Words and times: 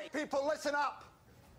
right, 0.00 0.12
people, 0.12 0.46
listen 0.46 0.74
up. 0.74 1.04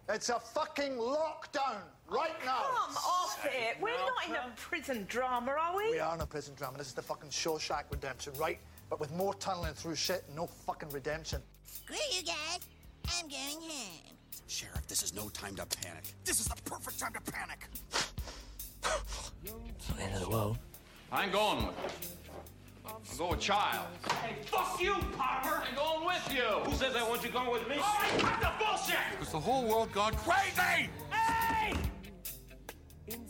It's 0.09 0.29
a 0.29 0.40
fucking 0.40 0.93
lockdown 0.93 1.77
right 2.09 2.35
now. 2.45 2.64
Come 2.64 2.95
off 2.95 3.45
it. 3.45 3.77
We're 3.79 3.91
not 3.91 4.28
in 4.28 4.36
a 4.36 4.52
prison 4.55 5.05
drama, 5.07 5.52
are 5.52 5.78
we? 5.78 5.91
We 5.91 5.99
are 5.99 6.16
in 6.16 6.21
a 6.21 6.26
prison 6.26 6.56
drama. 6.56 6.78
This 6.78 6.88
is 6.88 6.94
the 6.94 7.02
fucking 7.02 7.30
Shawshank 7.30 7.84
redemption, 7.90 8.34
right? 8.38 8.60
But 8.90 9.00
with 9.00 9.14
more 9.14 9.34
tunneling 9.36 9.74
through 9.74 9.96
shit 9.96 10.24
and 10.28 10.36
no 10.36 10.48
fucking 10.48 10.90
redemption. 10.90 11.42
Screw 11.66 11.96
you 12.12 12.24
guys. 12.24 12.60
I'm 13.18 13.30
going 13.30 13.70
home. 13.70 14.18
Sheriff, 14.48 14.86
this 14.88 15.02
is 15.04 15.14
no 15.14 15.30
time 15.30 15.55
to 15.55 15.66
panic. 15.66 16.04
This 16.26 16.39
is 16.42 16.48
the 16.48 16.62
perfect 16.66 17.00
time 17.00 17.14
to 17.14 17.32
panic. 17.32 17.68
It's 19.44 19.88
the 19.88 20.02
end 20.02 20.16
of 20.16 20.21
the 20.21 20.30
world. 20.30 20.58
I 21.12 21.28
ain't 22.84 22.93
going. 22.93 23.04
I'll 23.11 23.18
go 23.18 23.32
with 23.32 23.39
Child. 23.39 23.88
Hey, 24.21 24.36
fuck 24.45 24.82
you, 24.82 24.95
Palmer! 25.18 25.64
I'm 25.68 25.75
going 25.75 26.05
with 26.05 26.34
you. 26.34 26.41
Who 26.41 26.73
says 26.75 26.96
I 26.96 27.07
want 27.07 27.23
you 27.23 27.29
going 27.29 27.52
with 27.52 27.68
me? 27.68 27.75
All 27.75 27.82
right, 27.82 28.20
cut 28.20 28.41
the 28.41 28.65
bullshit! 28.65 28.97
Because 29.11 29.32
the 29.32 29.39
whole 29.39 29.68
world 29.68 29.91
gone 29.91 30.14
crazy! 30.15 30.89
Hey! 31.11 31.73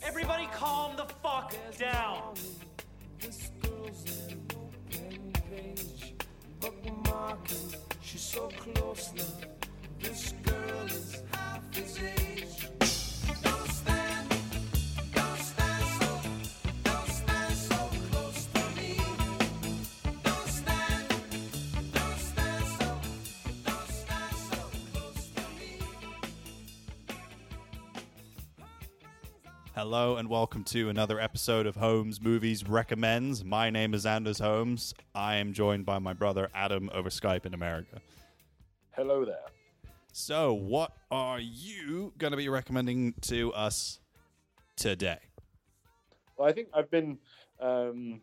Everybody 0.03 0.47
calm 0.53 0.95
the 0.95 1.05
fuck 1.23 1.55
down. 1.77 2.35
She's 8.01 8.21
so 8.21 8.49
close 8.49 9.11
now. 9.15 9.23
This 9.99 10.33
girl 10.43 10.85
is 10.85 11.23
half 11.31 11.73
his 11.73 11.97
age. 11.97 12.50
Hello 29.83 30.17
and 30.17 30.29
welcome 30.29 30.63
to 30.65 30.89
another 30.89 31.19
episode 31.19 31.65
of 31.65 31.75
Holmes 31.75 32.21
Movies 32.21 32.63
Recommends. 32.69 33.43
My 33.43 33.71
name 33.71 33.95
is 33.95 34.05
Anders 34.05 34.37
Holmes. 34.37 34.93
I 35.15 35.37
am 35.37 35.53
joined 35.53 35.87
by 35.87 35.97
my 35.97 36.13
brother 36.13 36.49
Adam 36.53 36.91
over 36.93 37.09
Skype 37.09 37.47
in 37.47 37.55
America. 37.55 37.99
Hello 38.91 39.25
there. 39.25 39.47
So, 40.13 40.53
what 40.53 40.91
are 41.09 41.39
you 41.39 42.13
going 42.19 42.29
to 42.29 42.37
be 42.37 42.47
recommending 42.47 43.15
to 43.21 43.51
us 43.53 43.99
today? 44.75 45.17
Well, 46.37 46.47
I 46.47 46.51
think 46.51 46.67
I've 46.75 46.91
been 46.91 47.17
um, 47.59 48.21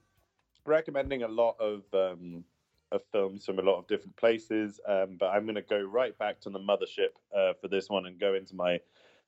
recommending 0.65 1.25
a 1.25 1.29
lot 1.29 1.57
of 1.59 1.83
um, 1.93 2.45
of 2.93 3.03
films 3.11 3.45
from 3.45 3.59
a 3.59 3.63
lot 3.63 3.81
of 3.81 3.89
different 3.89 4.17
places, 4.17 4.79
um, 4.87 5.17
but 5.19 5.31
I'm 5.31 5.43
going 5.43 5.57
to 5.57 5.63
go 5.63 5.81
right 5.81 6.17
back 6.19 6.41
to 6.43 6.51
the 6.51 6.61
mothership 6.61 7.17
uh, 7.37 7.55
for 7.61 7.67
this 7.67 7.91
one 7.91 8.07
and 8.07 8.17
go 8.21 8.35
into 8.35 8.55
my 8.55 8.79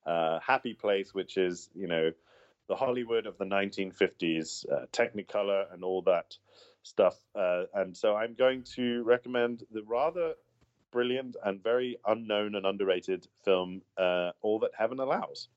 happy 0.06 0.74
place, 0.74 1.14
which 1.14 1.36
is 1.36 1.70
you 1.74 1.86
know 1.86 2.12
the 2.70 2.76
Hollywood 2.76 3.26
of 3.26 3.36
the 3.36 3.44
1950s, 3.44 4.64
uh, 4.70 4.86
Technicolor, 4.92 5.64
and 5.74 5.82
all 5.82 6.02
that 6.02 6.36
stuff. 6.84 7.16
Uh, 7.34 7.64
and 7.74 7.96
so 7.96 8.14
I'm 8.14 8.34
going 8.34 8.62
to 8.76 9.02
recommend 9.02 9.64
the 9.72 9.82
rather 9.82 10.34
brilliant 10.92 11.36
and 11.44 11.62
very 11.62 11.98
unknown 12.06 12.54
and 12.54 12.64
underrated 12.64 13.26
film, 13.44 13.82
uh, 13.98 14.30
All 14.40 14.60
That 14.60 14.70
Heaven 14.78 15.00
Allows, 15.00 15.48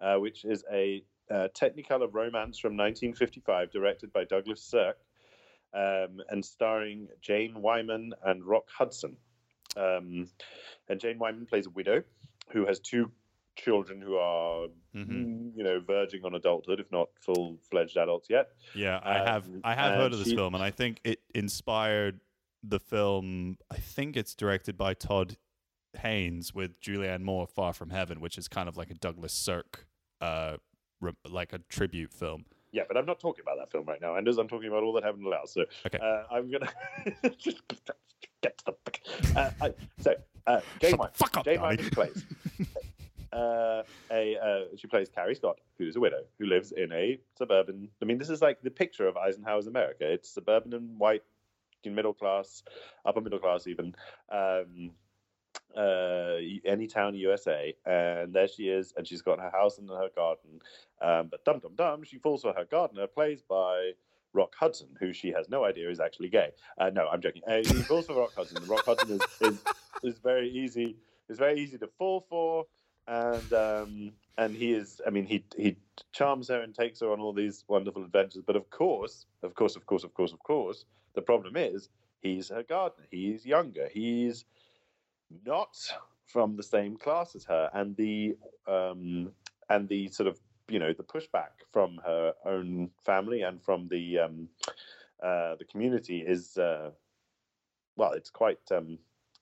uh, 0.00 0.16
which 0.16 0.44
is 0.44 0.64
a 0.72 1.04
uh, 1.30 1.46
Technicolor 1.54 2.12
romance 2.12 2.58
from 2.58 2.76
1955, 2.76 3.70
directed 3.70 4.12
by 4.12 4.24
Douglas 4.24 4.62
Sirk, 4.62 4.98
um, 5.74 6.20
and 6.28 6.44
starring 6.44 7.06
Jane 7.20 7.60
Wyman 7.62 8.14
and 8.24 8.44
Rock 8.44 8.68
Hudson. 8.76 9.16
Um, 9.76 10.28
and 10.88 10.98
Jane 10.98 11.18
Wyman 11.18 11.46
plays 11.46 11.66
a 11.66 11.70
widow 11.70 12.02
who 12.50 12.66
has 12.66 12.80
two 12.80 13.12
children 13.62 14.00
who 14.00 14.16
are, 14.16 14.68
Mhm. 14.94 15.56
you 15.56 15.64
know, 15.64 15.80
verging 15.80 16.24
on 16.24 16.34
adulthood, 16.34 16.80
if 16.80 16.90
not 16.92 17.08
full-fledged 17.20 17.96
adults 17.96 18.30
yet. 18.30 18.50
Yeah, 18.74 19.00
I 19.02 19.14
have 19.18 19.46
Um, 19.46 19.60
I 19.64 19.74
have 19.74 19.94
heard 19.96 20.12
of 20.12 20.18
this 20.18 20.28
she- 20.28 20.36
film 20.36 20.54
and 20.54 20.62
I 20.62 20.70
think 20.70 21.00
it 21.04 21.20
inspired 21.34 22.20
the 22.62 22.80
film. 22.80 23.58
I 23.70 23.76
think 23.76 24.16
it's 24.16 24.34
directed 24.34 24.76
by 24.76 24.94
Todd 24.94 25.36
Haynes 26.00 26.54
with 26.54 26.80
Julianne 26.80 27.22
Moore 27.22 27.46
Far 27.46 27.72
From 27.72 27.90
Heaven, 27.90 28.20
which 28.20 28.38
is 28.38 28.48
kind 28.48 28.68
of 28.68 28.76
like 28.76 28.90
a 28.90 28.94
Douglas 28.94 29.32
Sirk 29.32 29.86
uh 30.20 30.56
re- 31.00 31.12
like 31.24 31.52
a 31.52 31.58
tribute 31.58 32.12
film. 32.12 32.44
Yeah, 32.72 32.82
but 32.86 32.96
I'm 32.96 33.06
not 33.06 33.18
talking 33.20 33.42
about 33.42 33.56
that 33.58 33.70
film 33.70 33.86
right 33.86 34.00
now, 34.00 34.16
Anders. 34.16 34.36
I'm 34.38 34.48
talking 34.48 34.68
about 34.68 34.82
all 34.82 34.92
that 34.94 35.04
heaven 35.04 35.24
allows. 35.24 35.52
So 35.52 35.64
Okay. 35.86 35.98
uh, 35.98 36.24
I'm 36.30 36.50
gonna 36.50 36.70
just 37.38 37.62
get 38.42 38.58
to 38.58 38.74
the. 38.84 39.38
Uh, 39.38 39.50
I, 39.60 39.74
so 39.98 40.14
uh, 40.46 40.60
Shut 40.82 41.16
fuck 41.16 41.36
up, 41.38 41.44
Donnie. 41.44 41.58
Wyman 41.58 41.90
plays 41.90 42.24
uh, 43.38 43.82
a. 44.10 44.36
Uh, 44.36 44.76
she 44.76 44.86
plays 44.86 45.08
Carrie 45.08 45.34
Scott, 45.34 45.58
who's 45.78 45.96
a 45.96 46.00
widow 46.00 46.22
who 46.38 46.46
lives 46.46 46.72
in 46.72 46.92
a 46.92 47.18
suburban. 47.36 47.88
I 48.02 48.04
mean, 48.04 48.18
this 48.18 48.30
is 48.30 48.42
like 48.42 48.60
the 48.62 48.70
picture 48.70 49.06
of 49.06 49.16
Eisenhower's 49.16 49.66
America. 49.66 50.10
It's 50.10 50.30
suburban 50.30 50.74
and 50.74 50.98
white, 50.98 51.22
middle 51.84 52.14
class, 52.14 52.62
upper 53.04 53.20
middle 53.20 53.38
class, 53.38 53.66
even. 53.66 53.94
Um, 54.30 54.90
uh, 55.76 56.36
any 56.64 56.86
town 56.86 57.14
USA, 57.14 57.74
and 57.84 58.32
there 58.32 58.48
she 58.48 58.64
is, 58.64 58.92
and 58.96 59.06
she's 59.06 59.22
got 59.22 59.38
her 59.38 59.50
house 59.50 59.78
and 59.78 59.88
her 59.88 60.08
garden. 60.14 60.60
Um, 61.00 61.28
but 61.30 61.44
dum 61.44 61.60
dum 61.60 61.72
dum, 61.76 62.02
she 62.04 62.18
falls 62.18 62.42
for 62.42 62.52
her 62.52 62.64
gardener, 62.64 63.06
plays 63.06 63.42
by 63.42 63.92
Rock 64.32 64.54
Hudson, 64.58 64.88
who 64.98 65.12
she 65.12 65.28
has 65.32 65.48
no 65.48 65.64
idea 65.64 65.90
is 65.90 66.00
actually 66.00 66.28
gay. 66.28 66.50
Uh, 66.78 66.90
no, 66.90 67.08
I'm 67.08 67.20
joking. 67.20 67.42
Uh, 67.46 67.56
he 67.56 67.82
falls 67.82 68.06
for 68.06 68.14
Rock 68.14 68.34
Hudson. 68.36 68.64
Rock 68.66 68.84
Hudson 68.84 69.12
is, 69.12 69.22
is 69.40 69.64
is 70.02 70.18
very 70.18 70.50
easy. 70.50 70.96
Is 71.28 71.38
very 71.38 71.60
easy 71.60 71.76
to 71.78 71.88
fall 71.98 72.24
for, 72.30 72.64
and 73.08 73.52
um, 73.52 74.12
and 74.36 74.54
he 74.54 74.72
is. 74.72 75.00
I 75.06 75.10
mean, 75.10 75.26
he 75.26 75.44
he 75.56 75.76
charms 76.12 76.48
her 76.48 76.60
and 76.60 76.74
takes 76.74 77.00
her 77.00 77.10
on 77.10 77.20
all 77.20 77.32
these 77.32 77.64
wonderful 77.68 78.04
adventures. 78.04 78.42
But 78.46 78.56
of 78.56 78.70
course, 78.70 79.26
of 79.42 79.54
course, 79.54 79.76
of 79.76 79.86
course, 79.86 80.04
of 80.04 80.14
course, 80.14 80.32
of 80.32 80.42
course, 80.42 80.84
the 81.14 81.22
problem 81.22 81.56
is 81.56 81.88
he's 82.20 82.50
her 82.50 82.62
gardener. 82.62 83.06
He's 83.10 83.46
younger. 83.46 83.88
He's 83.92 84.44
not 85.44 85.76
from 86.26 86.56
the 86.56 86.62
same 86.62 86.96
class 86.96 87.34
as 87.34 87.44
her, 87.46 87.70
and 87.72 87.96
the 87.96 88.36
um, 88.66 89.32
and 89.70 89.88
the 89.88 90.08
sort 90.08 90.28
of 90.28 90.38
you 90.68 90.78
know 90.78 90.92
the 90.92 91.02
pushback 91.02 91.64
from 91.72 92.00
her 92.04 92.34
own 92.44 92.90
family 93.04 93.42
and 93.42 93.62
from 93.62 93.88
the 93.88 94.18
um, 94.18 94.48
uh, 95.22 95.56
the 95.56 95.64
community 95.64 96.20
is 96.20 96.58
uh, 96.58 96.90
well, 97.96 98.12
it's 98.12 98.30
quite 98.30 98.60
um, 98.70 98.98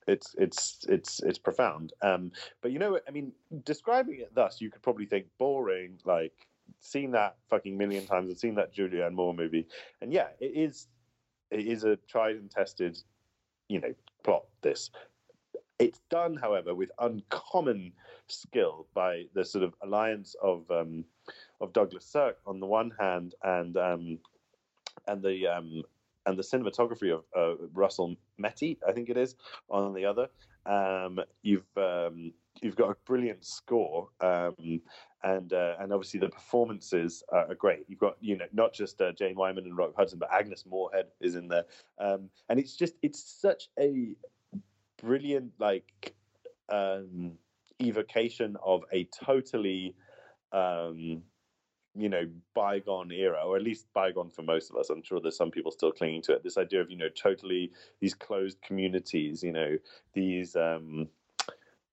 it's 0.07 0.35
it's 0.39 0.85
it's 0.89 1.21
it's 1.21 1.39
profound. 1.39 1.93
Um, 2.03 2.33
but 2.63 2.73
you 2.73 2.79
know, 2.79 2.99
I 3.07 3.11
mean, 3.11 3.33
describing 3.65 4.21
it 4.21 4.35
thus, 4.35 4.61
you 4.61 4.71
could 4.71 4.83
probably 4.83 5.07
think 5.07 5.27
boring, 5.39 5.99
like 6.05 6.47
seen 6.81 7.11
that 7.13 7.37
fucking 7.49 7.77
million 7.77 8.07
times. 8.07 8.31
I've 8.31 8.39
seen 8.39 8.55
that 8.57 8.75
Julianne 8.75 9.13
Moore 9.13 9.35
movie, 9.35 9.67
and 10.01 10.13
yeah, 10.13 10.29
it 10.41 10.53
is 10.55 10.87
it 11.51 11.67
is 11.67 11.85
a 11.85 11.97
tried 12.09 12.37
and 12.37 12.51
tested, 12.51 12.99
you 13.69 13.81
know, 13.81 13.95
plot. 14.23 14.45
This 14.63 14.91
it's 15.79 16.01
done, 16.11 16.37
however, 16.37 16.75
with 16.75 16.91
uncommon 16.99 17.93
skill 18.29 18.87
by 18.95 19.25
the 19.35 19.45
sort 19.45 19.63
of 19.65 19.75
alliance 19.83 20.35
of 20.43 20.71
um, 20.71 21.05
of 21.61 21.73
Douglas 21.73 22.07
Sirk 22.07 22.39
on 22.47 22.61
the 22.61 22.67
one 22.67 22.93
hand, 22.99 23.35
and 23.43 23.77
um, 23.77 24.19
and 25.07 25.23
the 25.23 25.47
um, 25.47 25.83
and 26.27 26.37
the 26.37 26.43
cinematography 26.43 27.13
of 27.13 27.25
uh, 27.37 27.55
Russell 27.73 28.17
Metty, 28.37 28.79
I 28.87 28.93
think 28.93 29.09
it 29.09 29.17
is, 29.17 29.37
on 29.71 29.95
the 29.95 30.05
other. 30.05 30.29
Um, 30.67 31.21
you've 31.43 31.77
um, 31.77 32.33
you've 32.61 32.77
got 32.77 32.91
a 32.91 32.97
brilliant 33.07 33.45
score, 33.45 34.09
um, 34.21 34.81
and 35.23 35.53
uh, 35.53 35.77
and 35.79 35.93
obviously 35.93 36.21
the 36.21 36.29
performances 36.29 37.23
are 37.31 37.55
great. 37.55 37.85
You've 37.89 38.01
got 38.01 38.17
you 38.21 38.37
know 38.37 38.47
not 38.53 38.75
just 38.75 39.01
uh, 39.01 39.13
Jane 39.13 39.37
Wyman 39.37 39.65
and 39.65 39.77
Rock 39.77 39.93
Hudson, 39.97 40.19
but 40.19 40.33
Agnes 40.33 40.65
Moorehead 40.69 41.07
is 41.21 41.37
in 41.37 41.49
there, 41.49 41.65
um, 41.99 42.29
and 42.49 42.59
it's 42.59 42.77
just 42.77 42.95
it's 43.03 43.23
such 43.41 43.69
a 43.79 44.15
brilliant 45.01 45.53
like 45.61 46.15
um, 46.69 47.33
evocation 47.81 48.57
of 48.65 48.83
a 48.93 49.05
totally 49.25 49.95
um, 50.53 51.23
you 51.97 52.09
know 52.09 52.29
bygone 52.55 53.11
era 53.11 53.41
or 53.45 53.57
at 53.57 53.63
least 53.63 53.87
bygone 53.95 54.31
for 54.31 54.43
most 54.43 54.71
of 54.71 54.77
us 54.77 54.91
i'm 54.91 55.03
sure 55.03 55.21
there's 55.21 55.37
some 55.37 55.51
people 55.51 55.71
still 55.71 55.93
clinging 55.93 56.23
to 56.23 56.33
it 56.33 56.43
this 56.43 56.59
idea 56.59 56.81
of 56.81 56.91
you 56.91 56.97
know 56.97 57.09
totally 57.09 57.71
these 58.01 58.15
closed 58.15 58.61
communities 58.63 59.43
you 59.43 59.53
know 59.53 59.77
these 60.13 60.57
um 60.57 61.09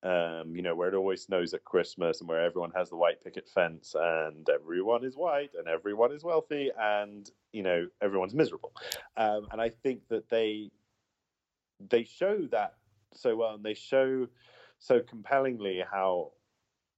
um, 0.04 0.54
you 0.54 0.60
know, 0.60 0.74
where 0.74 0.88
it 0.88 0.94
always 0.94 1.22
snows 1.22 1.54
at 1.54 1.64
Christmas 1.64 2.20
and 2.20 2.28
where 2.28 2.44
everyone 2.44 2.72
has 2.76 2.90
the 2.90 2.96
white 2.96 3.24
picket 3.24 3.48
fence 3.48 3.94
and 3.98 4.46
everyone 4.50 5.02
is 5.02 5.16
white 5.16 5.52
and 5.58 5.66
everyone 5.66 6.12
is 6.12 6.22
wealthy 6.22 6.70
and, 6.78 7.30
you 7.52 7.62
know, 7.62 7.86
everyone's 8.02 8.34
miserable. 8.34 8.72
Um, 9.16 9.46
and 9.50 9.62
I 9.62 9.70
think 9.70 10.06
that 10.10 10.28
they, 10.28 10.70
they 11.88 12.04
show 12.04 12.46
that 12.50 12.74
so 13.14 13.34
well 13.34 13.54
and 13.54 13.64
they 13.64 13.72
show 13.72 14.28
so 14.78 15.00
compellingly 15.00 15.82
how 15.90 16.32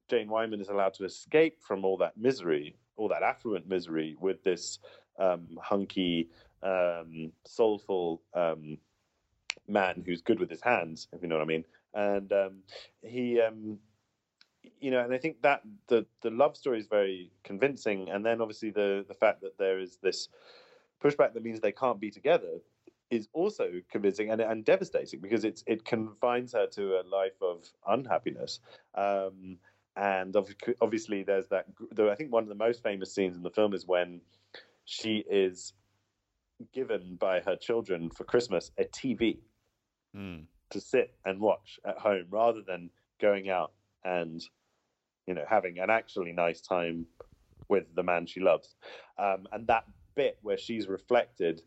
Jane 0.09 0.29
Wyman 0.29 0.61
is 0.61 0.69
allowed 0.69 0.95
to 0.95 1.05
escape 1.05 1.63
from 1.63 1.85
all 1.85 1.99
that 1.99 2.17
misery, 2.17 2.77
all 2.97 3.09
that 3.09 3.23
affluent 3.23 3.69
misery 3.69 4.17
with 4.21 4.43
this 4.43 4.79
um, 5.19 5.47
hunky, 5.63 6.29
um, 6.63 7.33
soulful 7.45 8.23
um, 8.35 8.79
man 9.69 10.03
who's 10.07 10.23
good 10.23 10.39
with 10.41 10.51
his 10.51 10.63
hands, 10.63 11.09
if 11.13 11.23
you 11.23 11.29
know 11.29 11.37
what 11.37 11.43
I 11.43 11.47
mean. 11.47 11.65
and 11.95 12.33
um, 12.33 12.59
he, 13.03 13.41
um, 13.41 13.79
you 14.81 14.91
know, 14.91 15.01
and 15.01 15.13
I 15.13 15.19
think 15.19 15.43
that 15.43 15.63
the 15.89 16.07
the 16.23 16.31
love 16.31 16.57
story 16.57 16.79
is 16.79 16.87
very 16.87 17.31
convincing, 17.45 18.11
and 18.11 18.25
then 18.25 18.41
obviously 18.41 18.71
the 18.71 19.05
the 19.09 19.15
fact 19.15 19.41
that 19.43 19.59
there 19.59 19.79
is 19.79 19.99
this 20.03 20.29
pushback 21.03 21.35
that 21.35 21.43
means 21.43 21.61
they 21.61 21.73
can't 21.73 22.01
be 22.01 22.11
together 22.11 22.61
is 23.11 23.29
also 23.33 23.71
convincing 23.91 24.31
and, 24.31 24.41
and 24.41 24.65
devastating 24.65 25.21
because 25.21 25.45
it's 25.45 25.63
it 25.67 25.85
confines 25.85 26.53
her 26.53 26.67
to 26.67 27.01
a 27.01 27.03
life 27.09 27.41
of 27.41 27.65
unhappiness. 27.87 28.61
Um, 28.95 29.59
and 29.97 30.37
obviously, 30.81 31.23
there's 31.23 31.49
that. 31.49 31.67
Though 31.93 32.11
I 32.11 32.15
think 32.15 32.33
one 32.33 32.43
of 32.43 32.49
the 32.49 32.55
most 32.55 32.83
famous 32.83 33.15
scenes 33.15 33.37
in 33.37 33.43
the 33.43 33.51
film 33.51 33.75
is 33.75 33.87
when 33.87 34.21
she 34.85 35.25
is 35.29 35.73
given 36.73 37.17
by 37.17 37.41
her 37.41 37.57
children 37.57 38.11
for 38.11 38.25
Christmas 38.25 38.71
a 38.79 38.85
TV 38.85 39.39
Hmm. 40.17 40.45
to 40.71 40.81
sit 40.81 41.15
and 41.27 41.41
watch 41.41 41.79
at 41.85 41.99
home 41.99 42.27
rather 42.31 42.63
than 42.63 42.89
going 43.21 43.51
out 43.51 43.73
and 44.03 44.43
you 45.27 45.35
know 45.35 45.45
having 45.47 45.79
an 45.79 45.91
actually 45.91 46.33
nice 46.33 46.63
time 46.63 47.05
with 47.69 47.85
the 47.95 48.03
man 48.03 48.25
she 48.25 48.41
loves 48.41 48.77
um, 49.19 49.47
and 49.53 49.67
that 49.67 49.85
bit 50.15 50.39
where 50.41 50.57
she's 50.57 50.89
reflected 50.89 51.61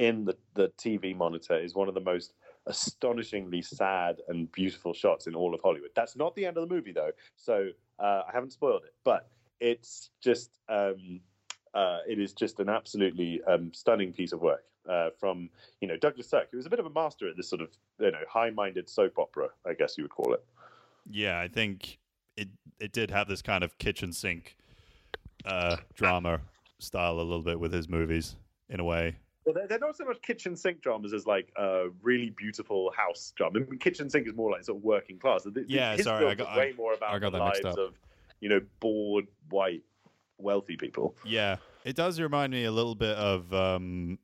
in 0.00 0.24
the, 0.24 0.36
the 0.54 0.72
tv 0.76 1.16
monitor 1.16 1.56
is 1.56 1.76
one 1.76 1.86
of 1.86 1.94
the 1.94 2.00
most 2.00 2.32
astonishingly 2.66 3.62
sad 3.62 4.20
and 4.28 4.50
beautiful 4.52 4.92
shots 4.92 5.26
in 5.26 5.34
all 5.34 5.54
of 5.54 5.60
hollywood 5.62 5.90
that's 5.94 6.16
not 6.16 6.34
the 6.34 6.44
end 6.44 6.56
of 6.56 6.68
the 6.68 6.74
movie 6.74 6.92
though 6.92 7.12
so 7.36 7.68
uh, 7.98 8.22
i 8.28 8.30
haven't 8.32 8.52
spoiled 8.52 8.82
it 8.84 8.94
but 9.04 9.28
it's 9.60 10.10
just 10.20 10.58
um, 10.68 11.20
uh, 11.74 11.98
it 12.08 12.18
is 12.18 12.32
just 12.32 12.60
an 12.60 12.68
absolutely 12.68 13.40
um, 13.44 13.72
stunning 13.72 14.12
piece 14.12 14.32
of 14.32 14.40
work 14.40 14.64
uh, 14.88 15.10
from 15.18 15.48
you 15.80 15.88
know 15.88 15.96
Douglas 15.96 16.28
Sirk, 16.28 16.48
who 16.50 16.56
was 16.56 16.66
a 16.66 16.70
bit 16.70 16.78
of 16.78 16.86
a 16.86 16.90
master 16.90 17.28
at 17.28 17.36
this 17.36 17.48
sort 17.48 17.62
of 17.62 17.68
you 17.98 18.10
know 18.10 18.20
high-minded 18.28 18.88
soap 18.88 19.18
opera, 19.18 19.48
I 19.66 19.74
guess 19.74 19.96
you 19.96 20.04
would 20.04 20.10
call 20.10 20.34
it. 20.34 20.44
Yeah, 21.10 21.38
I 21.38 21.48
think 21.48 21.98
it 22.36 22.48
it 22.80 22.92
did 22.92 23.10
have 23.10 23.28
this 23.28 23.42
kind 23.42 23.64
of 23.64 23.78
kitchen 23.78 24.12
sink 24.12 24.56
uh, 25.44 25.76
drama 25.94 26.40
style 26.78 27.14
a 27.14 27.22
little 27.22 27.42
bit 27.42 27.58
with 27.58 27.72
his 27.72 27.88
movies 27.88 28.36
in 28.68 28.80
a 28.80 28.84
way. 28.84 29.16
Well, 29.46 29.54
they're, 29.54 29.68
they're 29.68 29.78
not 29.78 29.96
so 29.96 30.04
much 30.04 30.20
kitchen 30.22 30.56
sink 30.56 30.82
dramas 30.82 31.12
as 31.14 31.24
like 31.24 31.52
a 31.56 31.84
really 32.02 32.30
beautiful 32.30 32.92
house 32.96 33.32
drama. 33.36 33.60
I 33.60 33.70
mean, 33.70 33.78
kitchen 33.78 34.10
sink 34.10 34.26
is 34.26 34.34
more 34.34 34.50
like 34.50 34.64
sort 34.64 34.78
of 34.78 34.84
working 34.84 35.18
class. 35.18 35.44
Th- 35.44 35.54
th- 35.54 35.66
Yeah, 35.68 35.94
his 35.94 36.04
sorry, 36.04 36.26
I 36.26 36.34
got- 36.34 36.56
way 36.56 36.70
I- 36.74 36.76
more 36.76 36.94
about 36.94 37.14
I 37.14 37.18
got 37.20 37.30
the 37.30 37.38
lives 37.38 37.64
up. 37.64 37.78
of 37.78 37.94
you 38.40 38.48
know 38.48 38.60
bored 38.80 39.26
white 39.48 39.82
wealthy 40.38 40.76
people. 40.76 41.14
Yeah, 41.24 41.56
it 41.84 41.94
does 41.94 42.20
remind 42.20 42.52
me 42.52 42.64
a 42.64 42.72
little 42.72 42.96
bit 42.96 43.16
of 43.16 43.54
um, 43.54 44.18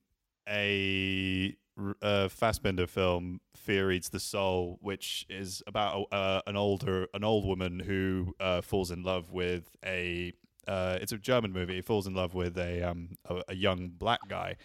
a 0.49 1.57
uh, 1.79 2.29
Fassbinder 2.29 2.89
film, 2.89 3.41
"Fear 3.55 3.93
Eats 3.93 4.09
the 4.09 4.21
Soul," 4.21 4.79
which 4.83 5.25
is 5.31 5.63
about 5.69 6.07
uh, 6.13 6.43
an 6.49 6.57
older 6.57 7.07
an 7.15 7.23
old 7.23 7.47
woman 7.47 7.79
who 7.79 8.35
uh, 8.41 8.61
falls 8.61 8.91
in 8.91 9.03
love 9.05 9.31
with 9.31 9.71
a. 9.87 10.33
Uh, 10.69 10.97
it's 11.01 11.11
a 11.11 11.19
German 11.19 11.53
movie. 11.53 11.81
Falls 11.81 12.07
in 12.07 12.15
love 12.15 12.35
with 12.35 12.57
a 12.59 12.83
um 12.83 13.11
a, 13.29 13.43
a 13.49 13.55
young 13.55 13.89
black 13.89 14.21
guy, 14.29 14.57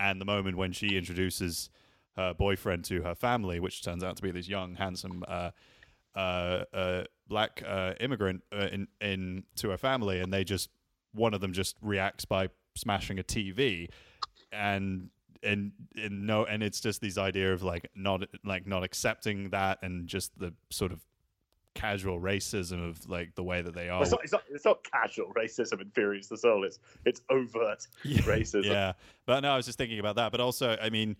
and 0.00 0.20
the 0.20 0.24
moment 0.24 0.56
when 0.56 0.72
she 0.72 0.96
introduces 0.96 1.70
her 2.16 2.34
boyfriend 2.34 2.84
to 2.86 3.02
her 3.02 3.14
family, 3.14 3.60
which 3.60 3.84
turns 3.84 4.02
out 4.02 4.16
to 4.16 4.22
be 4.22 4.30
this 4.30 4.48
young, 4.48 4.74
handsome 4.74 5.22
uh, 5.28 5.50
uh, 6.16 6.64
uh, 6.72 7.04
black 7.28 7.62
uh, 7.66 7.92
immigrant 8.00 8.42
uh, 8.52 8.68
in 8.72 8.88
in 9.00 9.44
to 9.56 9.68
her 9.68 9.76
family, 9.76 10.20
and 10.20 10.32
they 10.32 10.42
just 10.42 10.70
one 11.12 11.34
of 11.34 11.40
them 11.40 11.52
just 11.52 11.76
reacts 11.82 12.24
by 12.24 12.48
smashing 12.74 13.18
a 13.18 13.22
TV, 13.22 13.88
and 14.50 15.10
and 15.42 15.72
and 15.94 16.26
no, 16.26 16.46
and 16.46 16.62
it's 16.62 16.80
just 16.80 17.02
this 17.02 17.18
idea 17.18 17.52
of 17.52 17.62
like 17.62 17.90
not 17.94 18.24
like 18.44 18.66
not 18.66 18.82
accepting 18.82 19.50
that, 19.50 19.78
and 19.82 20.08
just 20.08 20.36
the 20.38 20.54
sort 20.70 20.92
of 20.92 21.00
casual 21.74 22.20
racism 22.20 22.88
of 22.88 23.08
like 23.08 23.34
the 23.34 23.42
way 23.42 23.62
that 23.62 23.74
they 23.74 23.88
are. 23.88 24.02
It's, 24.02 24.10
not, 24.10 24.20
it's, 24.22 24.32
not, 24.32 24.42
it's 24.50 24.64
not 24.64 24.84
casual 24.84 25.32
racism 25.36 25.80
in 25.80 26.16
Eats 26.16 26.28
the 26.28 26.36
Soul. 26.36 26.64
It's 26.64 26.78
it's 27.04 27.22
overt 27.30 27.86
racism. 28.04 28.64
Yeah, 28.64 28.92
but 29.26 29.40
no, 29.40 29.52
I 29.52 29.56
was 29.56 29.66
just 29.66 29.78
thinking 29.78 29.98
about 29.98 30.16
that. 30.16 30.32
But 30.32 30.40
also, 30.40 30.76
I 30.80 30.90
mean, 30.90 31.16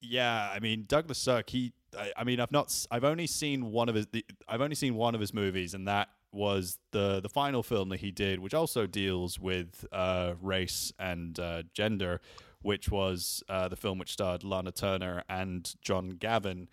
yeah, 0.00 0.50
I 0.52 0.60
mean 0.60 0.84
Douglas 0.86 1.18
Sirk. 1.18 1.50
He, 1.50 1.72
I, 1.96 2.12
I 2.16 2.24
mean, 2.24 2.40
I've 2.40 2.52
not, 2.52 2.86
I've 2.90 3.04
only 3.04 3.26
seen 3.26 3.70
one 3.70 3.88
of 3.88 3.94
his, 3.94 4.06
the, 4.08 4.24
I've 4.48 4.60
only 4.60 4.76
seen 4.76 4.94
one 4.94 5.14
of 5.14 5.20
his 5.20 5.32
movies, 5.32 5.74
and 5.74 5.86
that 5.88 6.08
was 6.32 6.78
the 6.92 7.20
the 7.20 7.28
final 7.28 7.62
film 7.62 7.88
that 7.90 8.00
he 8.00 8.10
did, 8.10 8.40
which 8.40 8.54
also 8.54 8.86
deals 8.86 9.38
with 9.38 9.84
uh, 9.92 10.34
race 10.40 10.92
and 10.98 11.38
uh, 11.38 11.62
gender, 11.74 12.20
which 12.62 12.90
was 12.90 13.42
uh, 13.48 13.68
the 13.68 13.76
film 13.76 13.98
which 13.98 14.12
starred 14.12 14.44
Lana 14.44 14.72
Turner 14.72 15.22
and 15.28 15.74
John 15.82 16.10
Gavin, 16.10 16.68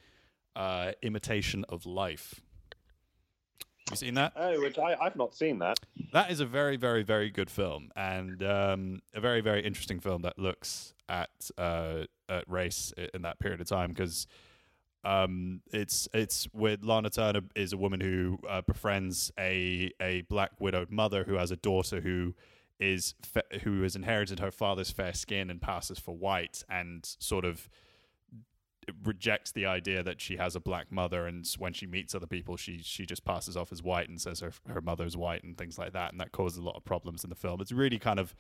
uh, 0.56 0.92
"Imitation 1.02 1.66
of 1.70 1.86
Life." 1.86 2.42
You 3.92 3.98
seen 3.98 4.14
that? 4.16 4.34
Oh, 4.36 4.60
which 4.62 4.78
I, 4.78 4.96
I've 5.02 5.16
not 5.16 5.34
seen 5.34 5.60
that. 5.60 5.80
That 6.14 6.32
is 6.32 6.40
a 6.40 6.46
very, 6.46 6.78
very, 6.78 7.04
very 7.04 7.30
good 7.30 7.50
film, 7.50 7.92
and 7.96 8.44
um, 8.44 9.02
a 9.14 9.22
very, 9.22 9.42
very 9.42 9.64
interesting 9.66 10.00
film 10.00 10.24
that 10.24 10.38
looks 10.38 10.94
at 11.10 11.30
uh, 11.58 12.04
at 12.28 12.50
race 12.50 12.94
in 13.14 13.22
that 13.22 13.40
period 13.40 13.62
of 13.62 13.68
time 13.68 13.90
because 13.90 14.28
um, 15.04 15.62
it's 15.72 16.08
it's 16.14 16.48
with 16.54 16.84
Lana 16.84 17.10
Turner 17.10 17.42
is 17.56 17.72
a 17.72 17.78
woman 17.78 18.02
who 18.02 18.40
uh, 18.48 18.62
befriends 18.62 19.32
a 19.40 19.92
a 20.02 20.22
black 20.24 20.52
widowed 20.60 20.92
mother 20.92 21.24
who 21.24 21.36
has 21.36 21.52
a 21.52 21.56
daughter 21.56 22.02
who 22.02 22.34
is 22.80 23.16
fe- 23.24 23.60
who 23.64 23.84
has 23.84 23.96
inherited 23.96 24.40
her 24.40 24.52
father's 24.52 24.92
fair 24.92 25.14
skin 25.14 25.50
and 25.50 25.62
passes 25.62 25.98
for 25.98 26.16
white 26.16 26.64
and 26.70 27.16
sort 27.20 27.46
of 27.46 27.70
rejects 29.04 29.52
the 29.52 29.66
idea 29.66 30.02
that 30.04 30.22
she 30.22 30.38
has 30.38 30.56
a 30.56 30.60
black 30.60 30.92
mother 30.92 31.28
and 31.28 31.46
when 31.58 31.74
she 31.74 31.86
meets 31.86 32.16
other 32.16 32.26
people 32.26 32.56
she 32.56 32.80
she 32.82 33.06
just 33.06 33.26
passes 33.26 33.58
off 33.58 33.72
as 33.72 33.84
white 33.84 34.08
and 34.08 34.22
says 34.22 34.40
her 34.40 34.52
her 34.68 34.82
mother's 34.82 35.18
white 35.18 35.44
and 35.44 35.58
things 35.58 35.78
like 35.78 35.94
that 35.94 36.12
and 36.12 36.22
that 36.22 36.32
causes 36.32 36.58
a 36.58 36.64
lot 36.64 36.76
of 36.76 36.86
problems 36.86 37.24
in 37.24 37.30
the 37.30 37.36
film 37.36 37.60
it's 37.60 37.72
really 37.72 38.00
kind 38.00 38.20
of 38.20 38.34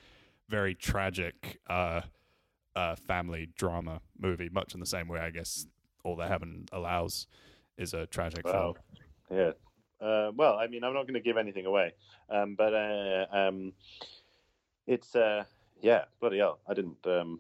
very 0.48 0.74
tragic 0.74 1.60
uh 1.70 2.02
uh 2.76 2.96
family 2.96 3.50
drama 3.58 4.00
movie 4.18 4.50
much 4.50 4.74
in 4.74 4.80
the 4.80 4.86
same 4.86 5.08
way 5.08 5.20
i 5.20 5.30
guess 5.30 5.66
all 6.04 6.16
that 6.16 6.30
heaven 6.30 6.66
allows 6.72 7.28
is 7.78 7.94
a 7.94 8.06
tragic 8.06 8.46
Wow. 8.46 8.76
film 9.30 9.40
Yeah. 9.40 9.52
Uh, 10.00 10.32
well, 10.36 10.54
I 10.58 10.68
mean, 10.68 10.84
I'm 10.84 10.94
not 10.94 11.04
going 11.04 11.16
to 11.16 11.20
give 11.20 11.38
anything 11.38 11.66
away, 11.66 11.94
um, 12.30 12.54
but 12.56 12.72
uh, 12.72 13.26
um, 13.32 13.74
it's 14.86 15.16
uh, 15.16 15.44
yeah, 15.82 16.06
bloody 16.20 16.38
hell, 16.38 16.60
I 16.70 16.76
didn't. 16.76 17.06
Um, 17.06 17.40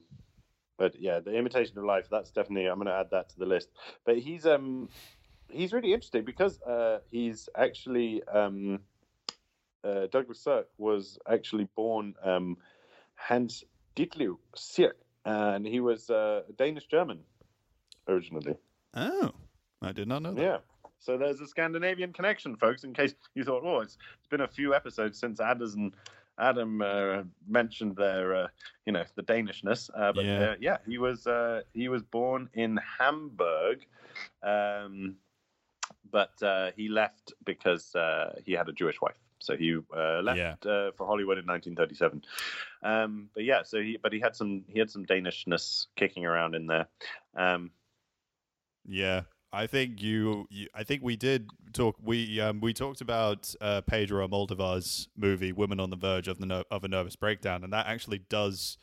but 0.78 1.00
yeah, 1.00 1.20
the 1.20 1.36
imitation 1.36 1.78
of 1.78 1.84
life. 1.84 2.08
That's 2.10 2.32
definitely. 2.32 2.70
I'm 2.70 2.76
going 2.76 2.88
to 2.88 2.94
add 2.94 3.10
that 3.12 3.30
to 3.30 3.40
the 3.40 3.46
list. 3.46 3.70
But 4.06 4.20
he's 4.20 4.46
um, 4.46 4.90
he's 5.50 5.74
really 5.74 5.94
interesting 5.94 6.24
because 6.24 6.62
uh, 6.62 7.00
he's 7.12 7.50
actually 7.56 8.24
um, 8.28 8.80
uh, 9.84 10.07
Douglas 10.12 10.40
Sirk 10.40 10.68
was 10.78 11.18
actually 11.30 11.68
born 11.76 12.16
um, 12.24 12.57
Hans 13.16 13.64
Ditlev 13.96 14.38
Sirk, 14.56 14.98
and 15.26 15.66
he 15.66 15.80
was 15.80 16.10
uh, 16.10 16.42
Danish 16.57 16.86
German 16.86 17.19
originally. 18.07 18.56
oh 18.94 19.31
i 19.81 19.92
did 19.92 20.07
not 20.07 20.22
know 20.22 20.34
that 20.34 20.42
Yeah. 20.42 20.57
So 21.00 21.18
there's 21.18 21.40
a 21.40 21.48
Scandinavian 21.48 22.12
connection, 22.12 22.56
folks. 22.56 22.84
In 22.84 22.94
case 22.94 23.14
you 23.36 23.44
thought, 23.44 23.64
oh, 23.64 23.81
it's, 23.81 23.98
it's 24.18 24.28
been 24.28 24.42
a 24.42 24.48
few 24.48 24.74
episodes 24.74 25.19
since 25.19 25.40
Anders 25.40 25.76
and 25.76 25.94
Adam 26.38 26.82
uh, 26.82 27.24
mentioned 27.48 27.96
their, 27.96 28.36
uh, 28.36 28.48
you 28.86 28.94
know, 28.94 29.04
the 29.16 29.24
Danishness. 29.24 29.90
Uh, 29.96 30.12
but 30.14 30.26
Yeah. 30.26 30.38
yeah, 30.38 30.52
uh, 30.52 30.56
yeah 30.60 30.78
he 30.86 30.98
was 30.98 31.26
uh, 31.28 31.62
he 31.74 31.90
was 31.90 32.04
born 32.04 32.50
in 32.54 32.80
Hamburg, 33.00 33.86
um, 34.44 35.16
but 36.12 36.42
uh, 36.42 36.72
he 36.76 36.88
left 36.90 37.34
because 37.46 37.96
uh, 37.96 38.36
he 38.46 38.54
had 38.54 38.68
a 38.70 38.74
Jewish 38.74 39.02
wife. 39.02 39.18
So 39.40 39.56
he 39.56 39.78
uh, 39.96 40.22
left 40.22 40.46
Yeah. 40.46 40.56
uh, 40.66 40.92
for 40.92 41.06
Hollywood 41.08 41.38
in 41.38 41.46
1937. 41.46 42.22
Um, 42.84 43.30
but 43.34 43.44
yeah, 43.44 43.64
so 43.64 43.82
he 43.82 43.98
but 44.02 44.14
he 44.14 44.20
had 44.20 44.36
some 44.36 44.64
he 44.68 44.80
had 44.80 44.90
some 44.90 45.06
Danishness 45.06 45.88
kicking 45.96 46.26
around 46.26 46.56
in 46.56 46.68
there. 46.68 46.88
Um, 47.36 47.72
Yeah, 48.86 49.24
I 49.54 49.66
think 49.68 50.01
you, 50.01 50.45
you. 50.49 50.68
I 50.75 50.83
think 50.83 51.04
we 51.04 51.16
did 51.16 51.49
talk. 51.73 51.95
We 52.04 52.39
um 52.42 52.59
we 52.59 52.73
talked 52.73 53.01
about 53.01 53.54
uh, 53.61 53.81
Pedro 53.81 54.27
Almodóvar's 54.27 55.07
movie 55.16 55.54
"Women 55.54 55.80
on 55.80 55.89
the 55.89 55.95
Verge 55.95 56.27
of 56.27 56.37
the 56.39 56.66
of 56.69 56.83
a 56.83 56.87
Nervous 56.87 57.16
Breakdown," 57.16 57.63
and 57.63 57.71
that 57.71 57.87
actually 57.87 58.19
does 58.30 58.77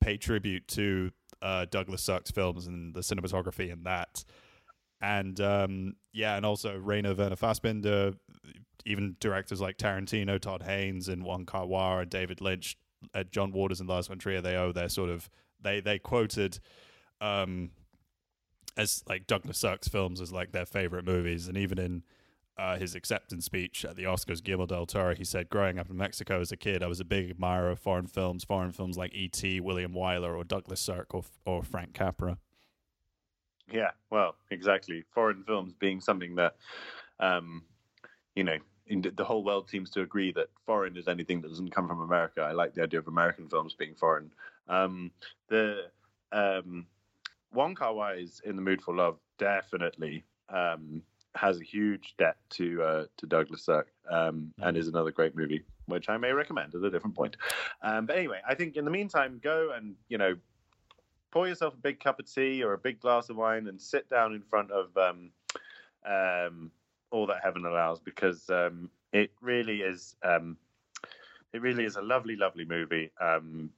pay 0.00 0.16
tribute 0.16 0.68
to 0.68 1.10
uh, 1.42 1.66
Douglas 1.70 2.02
Sirk's 2.02 2.30
films 2.30 2.66
and 2.66 2.94
the 2.94 3.00
cinematography 3.00 3.72
in 3.72 3.82
that. 3.84 4.24
And 5.00 5.40
um, 5.40 5.96
yeah, 6.12 6.36
and 6.36 6.46
also 6.46 6.76
Rainer 6.76 7.14
Werner 7.14 7.36
Fassbinder, 7.36 8.16
even 8.86 9.16
directors 9.18 9.60
like 9.60 9.76
Tarantino, 9.76 10.40
Todd 10.40 10.62
Haynes, 10.62 11.08
and 11.08 11.24
Wong 11.24 11.46
Kar 11.46 11.66
Wai, 11.66 12.02
and 12.02 12.10
David 12.10 12.40
Lynch, 12.40 12.78
uh, 13.12 13.24
John 13.24 13.50
Waters, 13.50 13.80
and 13.80 13.88
Lars 13.88 14.06
von 14.06 14.18
Trier. 14.18 14.40
They 14.40 14.56
owe 14.56 14.72
their 14.72 14.88
sort 14.88 15.10
of 15.10 15.28
they 15.60 15.80
they 15.80 15.98
quoted. 15.98 16.60
Um, 17.20 17.70
as 18.76 19.02
like 19.08 19.26
Douglas 19.26 19.58
Sirk's 19.58 19.88
films 19.88 20.20
as 20.20 20.32
like 20.32 20.52
their 20.52 20.66
favorite 20.66 21.04
movies, 21.04 21.48
and 21.48 21.56
even 21.56 21.78
in 21.78 22.02
uh, 22.56 22.76
his 22.76 22.94
acceptance 22.94 23.44
speech 23.44 23.84
at 23.84 23.96
the 23.96 24.04
Oscars, 24.04 24.42
Guillermo 24.42 24.66
del 24.66 24.86
Toro, 24.86 25.14
he 25.14 25.24
said, 25.24 25.48
"Growing 25.48 25.78
up 25.78 25.90
in 25.90 25.96
Mexico 25.96 26.40
as 26.40 26.52
a 26.52 26.56
kid, 26.56 26.82
I 26.82 26.86
was 26.86 27.00
a 27.00 27.04
big 27.04 27.30
admirer 27.30 27.70
of 27.70 27.78
foreign 27.78 28.06
films, 28.06 28.44
foreign 28.44 28.72
films 28.72 28.96
like 28.96 29.14
E.T., 29.14 29.60
William 29.60 29.92
Wyler, 29.92 30.36
or 30.36 30.44
Douglas 30.44 30.80
Sirk, 30.80 31.14
or 31.14 31.24
or 31.44 31.62
Frank 31.62 31.94
Capra." 31.94 32.38
Yeah, 33.72 33.90
well, 34.10 34.36
exactly. 34.50 35.04
Foreign 35.14 35.42
films 35.44 35.72
being 35.72 36.00
something 36.00 36.34
that, 36.34 36.56
um, 37.18 37.62
you 38.34 38.44
know, 38.44 38.58
the 38.86 39.24
whole 39.24 39.42
world 39.42 39.70
seems 39.70 39.90
to 39.90 40.02
agree 40.02 40.32
that 40.32 40.48
foreign 40.66 40.96
is 40.96 41.08
anything 41.08 41.40
that 41.40 41.48
doesn't 41.48 41.70
come 41.70 41.88
from 41.88 42.02
America. 42.02 42.42
I 42.42 42.52
like 42.52 42.74
the 42.74 42.82
idea 42.82 43.00
of 43.00 43.08
American 43.08 43.48
films 43.48 43.74
being 43.74 43.94
foreign. 43.94 44.30
Um, 44.68 45.10
the 45.48 45.86
um, 46.32 46.86
Wong 47.54 47.74
Kar 47.74 47.94
Wai's 47.94 48.40
In 48.44 48.56
the 48.56 48.62
Mood 48.62 48.82
for 48.82 48.94
Love 48.94 49.18
definitely 49.38 50.24
um, 50.48 51.02
has 51.34 51.60
a 51.60 51.64
huge 51.64 52.14
debt 52.18 52.36
to 52.50 52.82
uh, 52.82 53.04
to 53.16 53.26
Douglas 53.26 53.64
Sirk, 53.64 53.88
um, 54.10 54.52
and 54.58 54.76
is 54.76 54.88
another 54.88 55.10
great 55.10 55.36
movie, 55.36 55.62
which 55.86 56.08
I 56.08 56.16
may 56.16 56.32
recommend 56.32 56.74
at 56.74 56.82
a 56.82 56.90
different 56.90 57.16
point. 57.16 57.36
Um, 57.82 58.06
but 58.06 58.16
anyway, 58.16 58.40
I 58.48 58.54
think 58.54 58.76
in 58.76 58.84
the 58.84 58.90
meantime, 58.90 59.40
go 59.42 59.72
and 59.76 59.94
you 60.08 60.18
know 60.18 60.36
pour 61.30 61.48
yourself 61.48 61.74
a 61.74 61.78
big 61.78 61.98
cup 61.98 62.20
of 62.20 62.32
tea 62.32 62.62
or 62.62 62.74
a 62.74 62.78
big 62.78 63.00
glass 63.00 63.28
of 63.28 63.36
wine 63.36 63.66
and 63.66 63.80
sit 63.80 64.08
down 64.08 64.34
in 64.34 64.42
front 64.42 64.70
of 64.70 64.96
um, 64.96 65.30
um, 66.06 66.70
all 67.10 67.26
that 67.26 67.40
heaven 67.42 67.64
allows 67.66 67.98
because 67.98 68.48
um, 68.50 68.88
it 69.12 69.32
really 69.40 69.82
is 69.82 70.14
um, 70.22 70.56
it 71.52 71.60
really 71.60 71.84
is 71.84 71.96
a 71.96 72.02
lovely 72.02 72.36
lovely 72.36 72.64
movie 72.64 73.10
um, 73.20 73.70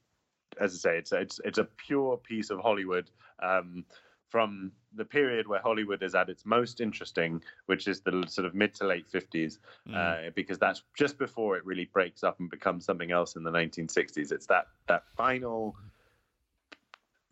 as 0.59 0.73
i 0.73 0.77
say 0.77 0.97
it's 0.97 1.11
it's 1.11 1.39
it's 1.43 1.57
a 1.57 1.63
pure 1.63 2.17
piece 2.17 2.49
of 2.49 2.59
hollywood 2.59 3.09
um, 3.41 3.85
from 4.29 4.71
the 4.95 5.05
period 5.05 5.47
where 5.47 5.61
hollywood 5.61 6.03
is 6.03 6.15
at 6.15 6.29
its 6.29 6.45
most 6.45 6.81
interesting 6.81 7.41
which 7.67 7.87
is 7.87 8.01
the 8.01 8.23
sort 8.27 8.45
of 8.45 8.53
mid 8.53 8.73
to 8.73 8.85
late 8.85 9.09
50s 9.09 9.59
uh, 9.93 10.29
because 10.35 10.57
that's 10.57 10.83
just 10.97 11.17
before 11.17 11.55
it 11.55 11.65
really 11.65 11.85
breaks 11.85 12.23
up 12.23 12.39
and 12.39 12.49
becomes 12.49 12.85
something 12.85 13.11
else 13.11 13.35
in 13.35 13.43
the 13.43 13.51
1960s 13.51 14.31
it's 14.31 14.47
that 14.47 14.67
that 14.87 15.03
final 15.15 15.75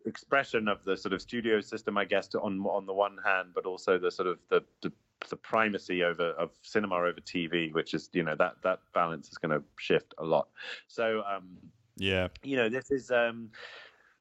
expression 0.06 0.68
of 0.68 0.84
the 0.86 0.96
sort 0.96 1.14
of 1.14 1.22
studio 1.22 1.62
system, 1.62 1.98
I 1.98 2.06
guess, 2.06 2.28
to, 2.30 2.42
on 2.42 2.60
on 2.62 2.86
the 2.86 2.94
one 2.94 3.18
hand, 3.24 3.50
but 3.54 3.66
also 3.66 3.98
the 3.98 4.12
sort 4.12 4.28
of 4.28 4.40
the, 4.50 4.64
the 4.82 4.92
the 5.30 5.36
primacy 5.36 6.04
over 6.04 6.32
of 6.32 6.52
cinema 6.62 6.96
over 6.96 7.20
TV, 7.20 7.74
which 7.74 7.94
is 7.94 8.10
you 8.14 8.24
know 8.24 8.36
that 8.38 8.56
that 8.64 8.80
balance 8.94 9.30
is 9.30 9.38
going 9.38 9.52
to 9.52 9.64
shift 9.78 10.14
a 10.18 10.24
lot. 10.24 10.48
So 10.88 11.24
um, 11.24 11.58
Yeah. 11.98 12.28
you 12.44 12.58
know 12.58 12.70
this 12.70 12.92
is 12.92 13.12
um, 13.12 13.52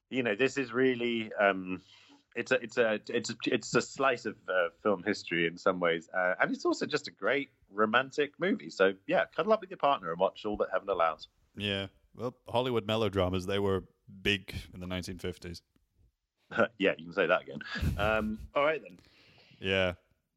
you 0.09 0.23
know 0.23 0.35
this 0.35 0.57
is 0.57 0.71
really 0.71 1.31
um, 1.39 1.81
it's 2.35 2.51
a 2.51 2.55
it's 2.55 2.77
a 2.77 2.99
it's 3.07 3.29
a, 3.29 3.35
it's 3.45 3.75
a 3.75 3.81
slice 3.81 4.25
of 4.25 4.35
uh, 4.47 4.69
film 4.83 5.03
history 5.03 5.47
in 5.47 5.57
some 5.57 5.79
ways, 5.79 6.09
uh, 6.15 6.35
and 6.39 6.51
it's 6.51 6.65
also 6.65 6.85
just 6.85 7.07
a 7.07 7.11
great 7.11 7.49
romantic 7.71 8.31
movie. 8.39 8.69
So 8.69 8.93
yeah, 9.07 9.23
cuddle 9.35 9.53
up 9.53 9.61
with 9.61 9.69
your 9.69 9.77
partner 9.77 10.11
and 10.11 10.19
watch 10.19 10.45
all 10.45 10.57
that 10.57 10.67
heaven 10.71 10.89
allows. 10.89 11.27
Yeah. 11.57 11.87
Well, 12.15 12.35
Hollywood 12.47 12.85
melodramas, 12.87 13.45
they 13.45 13.59
were 13.59 13.83
big 14.21 14.55
in 14.73 14.79
the 14.79 14.85
1950s. 14.85 15.61
yeah, 16.77 16.93
you 16.97 17.05
can 17.05 17.13
say 17.13 17.27
that 17.27 17.41
again. 17.41 17.59
Um, 17.97 18.39
all 18.55 18.63
right 18.63 18.81
then. 18.81 18.97
Yeah. 19.59 19.93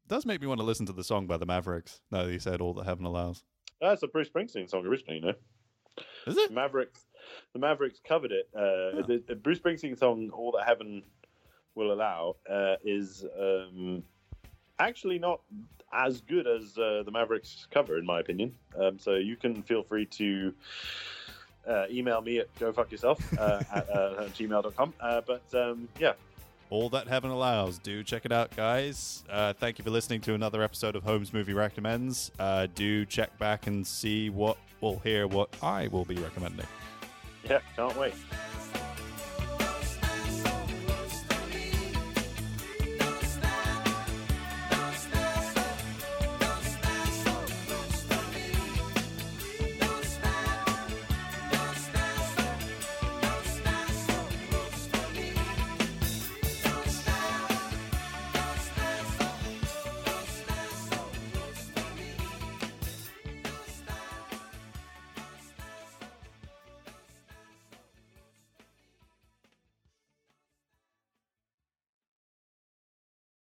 does 0.07 0.25
make 0.25 0.41
me 0.41 0.47
want 0.47 0.59
to 0.59 0.65
listen 0.65 0.85
to 0.87 0.93
the 0.93 1.03
song 1.03 1.27
by 1.27 1.37
the 1.37 1.45
Mavericks, 1.45 2.01
now 2.11 2.25
that 2.25 2.31
you 2.31 2.39
said 2.39 2.61
all 2.61 2.73
that 2.75 2.85
heaven 2.85 3.05
allows. 3.05 3.43
That's 3.79 4.03
a 4.03 4.07
Bruce 4.07 4.29
Springsteen 4.29 4.69
song 4.69 4.85
originally, 4.85 5.19
you 5.19 5.25
know. 5.25 5.33
Is 6.27 6.37
it? 6.37 6.51
Mavericks, 6.51 7.05
the 7.53 7.59
Mavericks 7.59 7.99
covered 8.05 8.31
it. 8.31 8.49
Uh, 8.55 9.05
the, 9.07 9.23
the 9.27 9.35
Bruce 9.35 9.59
Springsteen 9.59 9.97
song 9.97 10.29
"All 10.33 10.51
That 10.51 10.65
Heaven 10.67 11.03
Will 11.75 11.91
Allow" 11.91 12.35
uh, 12.49 12.75
is 12.83 13.25
um, 13.39 14.03
actually 14.79 15.19
not 15.19 15.41
as 15.91 16.21
good 16.21 16.47
as 16.47 16.77
uh, 16.77 17.03
the 17.03 17.11
Mavericks 17.11 17.67
cover, 17.71 17.97
in 17.97 18.05
my 18.05 18.19
opinion. 18.19 18.53
Um, 18.79 18.99
so 18.99 19.15
you 19.15 19.35
can 19.35 19.63
feel 19.63 19.83
free 19.83 20.05
to 20.05 20.53
uh, 21.67 21.85
email 21.89 22.21
me 22.21 22.39
at 22.39 22.53
gofuckyourself 22.55 23.19
uh, 23.37 23.63
at 23.73 23.89
uh, 23.89 24.23
gmail.com. 24.37 24.93
Uh, 24.99 25.21
but 25.25 25.43
um, 25.53 25.87
yeah, 25.99 26.13
All 26.69 26.89
That 26.89 27.07
Heaven 27.07 27.31
Allows. 27.31 27.79
Do 27.79 28.03
check 28.03 28.25
it 28.25 28.31
out, 28.31 28.55
guys. 28.55 29.23
Uh, 29.29 29.53
thank 29.53 29.77
you 29.77 29.83
for 29.83 29.89
listening 29.89 30.21
to 30.21 30.33
another 30.33 30.61
episode 30.61 30.95
of 30.95 31.03
Holmes 31.03 31.33
Movie 31.33 31.53
Recommends. 31.53 32.31
Uh, 32.39 32.67
do 32.75 33.05
check 33.05 33.37
back 33.39 33.67
and 33.67 33.85
see 33.85 34.29
what, 34.29 34.57
or 34.81 34.99
hear 35.03 35.27
what 35.27 35.49
I 35.61 35.87
will 35.87 36.05
be 36.05 36.15
recommending. 36.15 36.65
yeah, 37.49 37.59
can't 37.75 37.95
wait. 37.97 38.13